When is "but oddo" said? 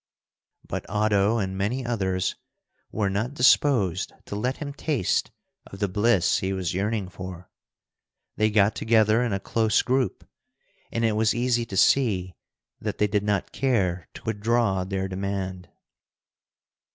0.67-1.37